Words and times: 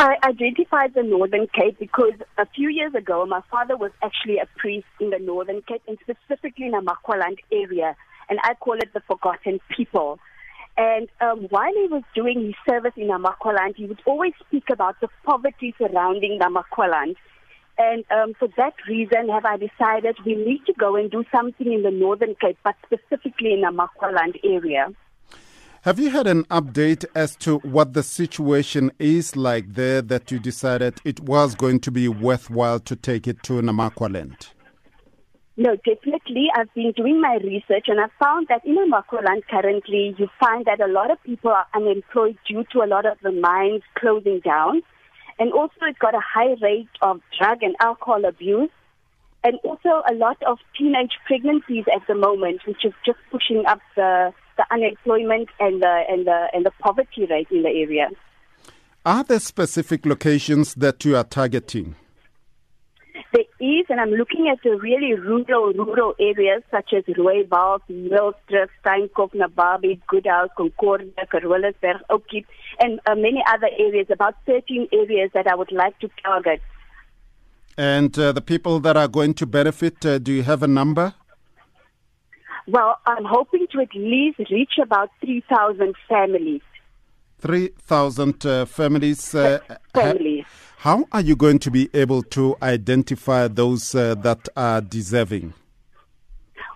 I 0.00 0.14
identified 0.22 0.94
the 0.94 1.02
Northern 1.02 1.48
Cape 1.48 1.76
because 1.80 2.12
a 2.38 2.46
few 2.46 2.68
years 2.68 2.94
ago, 2.94 3.26
my 3.26 3.40
father 3.50 3.76
was 3.76 3.90
actually 4.00 4.38
a 4.38 4.46
priest 4.56 4.86
in 5.00 5.10
the 5.10 5.18
Northern 5.18 5.60
Cape 5.62 5.82
and 5.88 5.98
specifically 6.00 6.66
in 6.66 6.70
the 6.70 6.80
Makwaland 6.80 7.38
area. 7.50 7.96
And 8.28 8.38
I 8.44 8.54
call 8.54 8.74
it 8.74 8.94
the 8.94 9.00
forgotten 9.00 9.58
people. 9.76 10.20
And 10.76 11.08
um, 11.20 11.48
while 11.50 11.74
he 11.74 11.88
was 11.90 12.04
doing 12.14 12.46
his 12.46 12.54
service 12.68 12.92
in 12.96 13.08
Namakwaland, 13.08 13.74
he 13.74 13.86
would 13.86 14.00
always 14.06 14.34
speak 14.46 14.70
about 14.70 15.00
the 15.00 15.08
poverty 15.24 15.74
surrounding 15.76 16.38
Namakwaland. 16.38 17.16
And 17.76 18.04
um, 18.12 18.34
for 18.38 18.46
that 18.56 18.74
reason, 18.88 19.28
have 19.30 19.44
I 19.44 19.56
decided 19.56 20.16
we 20.24 20.36
need 20.36 20.64
to 20.66 20.74
go 20.74 20.94
and 20.94 21.10
do 21.10 21.24
something 21.34 21.72
in 21.72 21.82
the 21.82 21.90
Northern 21.90 22.36
Cape, 22.40 22.58
but 22.62 22.76
specifically 22.86 23.52
in 23.52 23.62
the 23.62 23.72
Makwaland 23.72 24.38
area. 24.44 24.94
Have 25.88 25.98
you 25.98 26.10
had 26.10 26.26
an 26.26 26.44
update 26.50 27.06
as 27.14 27.34
to 27.36 27.60
what 27.60 27.94
the 27.94 28.02
situation 28.02 28.92
is 28.98 29.36
like 29.36 29.72
there 29.72 30.02
that 30.02 30.30
you 30.30 30.38
decided 30.38 31.00
it 31.02 31.18
was 31.20 31.54
going 31.54 31.80
to 31.80 31.90
be 31.90 32.08
worthwhile 32.08 32.78
to 32.80 32.94
take 32.94 33.26
it 33.26 33.42
to 33.44 33.54
Namakwaland? 33.54 34.50
No, 35.56 35.76
definitely. 35.76 36.48
I've 36.54 36.74
been 36.74 36.92
doing 36.92 37.22
my 37.22 37.38
research 37.42 37.86
and 37.86 37.98
I 38.02 38.08
found 38.22 38.48
that 38.48 38.66
in 38.66 38.76
Namakwaland 38.76 39.44
currently, 39.48 40.14
you 40.18 40.28
find 40.38 40.66
that 40.66 40.78
a 40.82 40.92
lot 40.92 41.10
of 41.10 41.22
people 41.22 41.52
are 41.52 41.66
unemployed 41.74 42.36
due 42.46 42.64
to 42.72 42.82
a 42.82 42.86
lot 42.86 43.06
of 43.06 43.16
the 43.22 43.32
mines 43.32 43.80
closing 43.94 44.40
down. 44.40 44.82
And 45.38 45.54
also 45.54 45.72
it's 45.88 45.98
got 45.98 46.14
a 46.14 46.20
high 46.20 46.54
rate 46.60 46.90
of 47.00 47.22
drug 47.38 47.62
and 47.62 47.74
alcohol 47.80 48.26
abuse. 48.26 48.68
And 49.42 49.54
also 49.64 50.02
a 50.06 50.12
lot 50.12 50.36
of 50.46 50.58
teenage 50.76 51.12
pregnancies 51.26 51.86
at 51.96 52.06
the 52.06 52.14
moment, 52.14 52.60
which 52.66 52.84
is 52.84 52.92
just 53.06 53.20
pushing 53.30 53.64
up 53.64 53.80
the 53.96 54.34
the 54.58 54.66
unemployment 54.70 55.48
and 55.58 55.80
the 55.80 56.02
and 56.08 56.26
the 56.26 56.48
and 56.52 56.66
the 56.66 56.72
poverty 56.80 57.26
rate 57.30 57.48
in 57.50 57.62
the 57.62 57.70
area. 57.70 58.10
Are 59.06 59.24
there 59.24 59.40
specific 59.40 60.04
locations 60.04 60.74
that 60.74 61.04
you 61.04 61.16
are 61.16 61.24
targeting? 61.24 61.94
There 63.32 63.44
is, 63.60 63.86
and 63.88 64.00
I'm 64.00 64.10
looking 64.10 64.48
at 64.48 64.58
the 64.62 64.76
really 64.78 65.14
rural 65.14 65.72
rural 65.72 66.14
areas 66.18 66.62
such 66.70 66.92
as 66.92 67.04
Rooiwald, 67.04 67.80
Millstrift, 67.90 68.70
Steinkopf, 68.84 69.34
Nababeep, 69.34 70.00
Goodhouse, 70.06 70.50
Concordia, 70.56 71.12
Carolusberg, 71.32 72.00
Okiep, 72.10 72.44
and 72.80 73.00
uh, 73.06 73.14
many 73.14 73.42
other 73.48 73.68
areas, 73.78 74.06
about 74.10 74.34
13 74.46 74.88
areas 74.92 75.30
that 75.34 75.46
I 75.46 75.54
would 75.54 75.72
like 75.72 75.98
to 76.00 76.10
target. 76.22 76.60
And 77.76 78.18
uh, 78.18 78.32
the 78.32 78.40
people 78.40 78.80
that 78.80 78.96
are 78.96 79.08
going 79.08 79.34
to 79.34 79.46
benefit, 79.46 80.04
uh, 80.04 80.18
do 80.18 80.32
you 80.32 80.42
have 80.42 80.62
a 80.62 80.68
number? 80.68 81.14
Well, 82.68 82.98
I'm 83.06 83.24
hoping 83.24 83.66
to 83.72 83.80
at 83.80 83.94
least 83.94 84.38
reach 84.50 84.72
about 84.82 85.10
3,000 85.24 85.94
families. 86.06 86.60
3,000 87.40 88.44
uh, 88.44 88.66
families. 88.66 89.34
Uh, 89.34 89.60
families. 89.94 90.44
how 90.76 91.06
are 91.12 91.22
you 91.22 91.34
going 91.34 91.60
to 91.60 91.70
be 91.70 91.88
able 91.94 92.22
to 92.24 92.56
identify 92.60 93.48
those 93.48 93.94
uh, 93.94 94.14
that 94.16 94.50
are 94.54 94.82
deserving? 94.82 95.54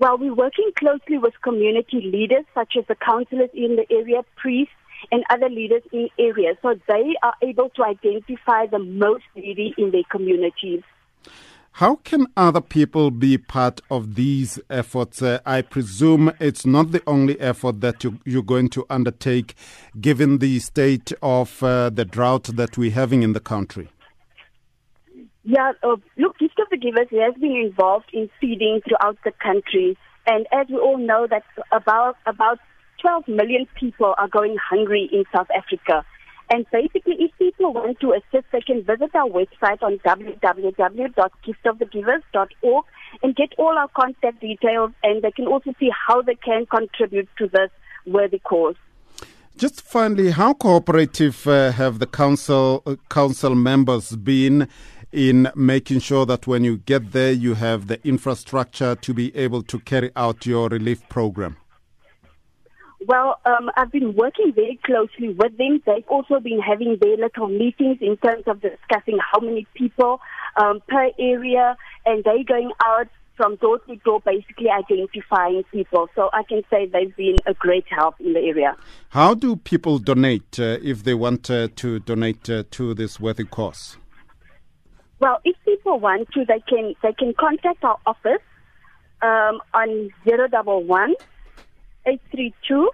Well, 0.00 0.18
we're 0.18 0.34
working 0.34 0.72
closely 0.76 1.18
with 1.18 1.34
community 1.42 2.00
leaders 2.00 2.44
such 2.52 2.74
as 2.76 2.84
the 2.88 2.96
councillors 2.96 3.50
in 3.54 3.76
the 3.76 3.86
area, 3.88 4.22
priests, 4.34 4.74
and 5.12 5.22
other 5.30 5.48
leaders 5.48 5.82
in 5.92 6.08
areas 6.18 6.56
so 6.62 6.74
they 6.88 7.14
are 7.22 7.34
able 7.42 7.68
to 7.76 7.84
identify 7.84 8.66
the 8.66 8.80
most 8.80 9.24
needy 9.36 9.72
in 9.78 9.92
their 9.92 10.02
communities. 10.10 10.82
How 11.76 11.96
can 11.96 12.26
other 12.38 12.62
people 12.62 13.10
be 13.10 13.36
part 13.36 13.82
of 13.90 14.14
these 14.14 14.58
efforts? 14.70 15.20
Uh, 15.20 15.40
I 15.44 15.60
presume 15.60 16.32
it's 16.40 16.64
not 16.64 16.90
the 16.90 17.02
only 17.06 17.38
effort 17.38 17.82
that 17.82 18.02
you, 18.02 18.18
are 18.38 18.42
going 18.42 18.70
to 18.70 18.86
undertake 18.88 19.54
given 20.00 20.38
the 20.38 20.58
state 20.60 21.12
of 21.20 21.62
uh, 21.62 21.90
the 21.90 22.06
drought 22.06 22.44
that 22.44 22.78
we're 22.78 22.92
having 22.92 23.22
in 23.22 23.34
the 23.34 23.40
country. 23.40 23.90
Yeah, 25.44 25.72
uh, 25.82 25.96
look, 26.16 26.38
Gift 26.38 26.58
of 26.60 26.68
the 26.70 26.78
Givers 26.78 27.08
has 27.10 27.34
been 27.34 27.54
involved 27.54 28.08
in 28.10 28.30
feeding 28.40 28.80
throughout 28.88 29.18
the 29.22 29.32
country. 29.32 29.98
And 30.26 30.46
as 30.52 30.68
we 30.70 30.78
all 30.78 30.96
know, 30.96 31.26
that 31.28 31.42
about, 31.72 32.16
about 32.24 32.58
12 33.02 33.28
million 33.28 33.66
people 33.78 34.14
are 34.16 34.28
going 34.28 34.56
hungry 34.66 35.10
in 35.12 35.24
South 35.30 35.48
Africa. 35.54 36.06
And 36.48 36.64
basically, 36.70 37.16
if 37.18 37.32
people 37.38 37.72
want 37.72 37.98
to 38.00 38.12
assist, 38.12 38.46
they 38.52 38.60
can 38.60 38.84
visit 38.84 39.12
our 39.14 39.28
website 39.28 39.82
on 39.82 39.98
www.giftofthegivers.org 39.98 42.84
and 43.22 43.34
get 43.34 43.52
all 43.58 43.76
our 43.76 43.88
contact 43.88 44.40
details, 44.40 44.92
and 45.02 45.22
they 45.22 45.32
can 45.32 45.48
also 45.48 45.74
see 45.80 45.90
how 46.06 46.22
they 46.22 46.36
can 46.36 46.66
contribute 46.66 47.28
to 47.38 47.48
this 47.48 47.70
worthy 48.06 48.38
cause. 48.38 48.76
Just 49.56 49.80
finally, 49.80 50.30
how 50.30 50.52
cooperative 50.52 51.46
uh, 51.46 51.72
have 51.72 51.98
the 51.98 52.06
council 52.06 52.82
uh, 52.84 52.96
council 53.08 53.54
members 53.54 54.14
been 54.14 54.68
in 55.12 55.50
making 55.56 56.00
sure 56.00 56.26
that 56.26 56.46
when 56.46 56.62
you 56.62 56.76
get 56.76 57.12
there, 57.12 57.32
you 57.32 57.54
have 57.54 57.86
the 57.86 57.98
infrastructure 58.06 58.94
to 58.94 59.14
be 59.14 59.34
able 59.34 59.62
to 59.62 59.78
carry 59.80 60.10
out 60.14 60.44
your 60.44 60.68
relief 60.68 61.08
program? 61.08 61.56
Well, 63.06 63.40
um, 63.44 63.70
I've 63.76 63.92
been 63.92 64.16
working 64.16 64.52
very 64.52 64.80
closely 64.84 65.28
with 65.28 65.56
them. 65.56 65.80
They've 65.86 66.06
also 66.08 66.40
been 66.40 66.58
having 66.60 66.98
their 67.00 67.16
little 67.16 67.46
meetings 67.46 67.98
in 68.00 68.16
terms 68.16 68.44
of 68.48 68.60
discussing 68.60 69.18
how 69.18 69.38
many 69.38 69.64
people 69.74 70.20
um, 70.56 70.80
per 70.88 71.10
area, 71.16 71.76
and 72.04 72.24
they're 72.24 72.42
going 72.42 72.72
out 72.84 73.06
from 73.36 73.56
door 73.56 73.78
to 73.80 73.94
door, 73.96 74.20
basically 74.24 74.70
identifying 74.70 75.62
people. 75.70 76.08
So 76.16 76.30
I 76.32 76.42
can 76.48 76.62
say 76.68 76.86
they've 76.86 77.14
been 77.14 77.36
a 77.46 77.54
great 77.54 77.84
help 77.88 78.16
in 78.18 78.32
the 78.32 78.40
area. 78.40 78.76
How 79.10 79.34
do 79.34 79.54
people 79.54 79.98
donate 79.98 80.58
uh, 80.58 80.78
if 80.82 81.04
they 81.04 81.14
want 81.14 81.48
uh, 81.48 81.68
to 81.76 82.00
donate 82.00 82.50
uh, 82.50 82.64
to 82.72 82.94
this 82.94 83.20
worthy 83.20 83.44
cause? 83.44 83.98
Well, 85.20 85.38
if 85.44 85.54
people 85.64 86.00
want 86.00 86.28
to, 86.32 86.44
they 86.44 86.60
can 86.68 86.94
they 87.02 87.12
can 87.12 87.34
contact 87.38 87.84
our 87.84 87.98
office 88.04 88.42
um, 89.22 89.60
on 89.72 90.10
zero 90.24 90.48
double 90.48 90.82
one 90.82 91.14
832 92.06 92.90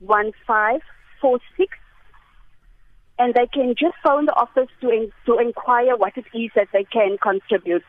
1546 0.00 1.78
and 3.18 3.34
they 3.34 3.46
can 3.46 3.74
just 3.76 3.96
phone 4.02 4.26
the 4.26 4.34
office 4.34 4.68
to, 4.80 4.90
in, 4.90 5.10
to 5.26 5.38
inquire 5.38 5.96
what 5.96 6.16
it 6.16 6.26
is 6.34 6.50
that 6.54 6.68
they 6.72 6.84
can 6.84 7.18
contribute. 7.20 7.82